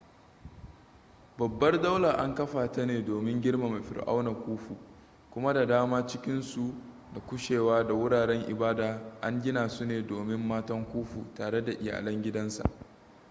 [1.37, 4.75] babbar dalar an kafa ta ne domin girmama fir'auna khufu
[5.31, 6.73] kuma da daman cikinsu
[7.13, 12.21] da kushewu da wuraren ibada an gina su ne domin matan khufu tare da iyalan
[12.23, 12.63] gidansa